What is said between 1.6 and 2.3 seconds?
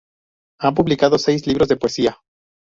de poesía.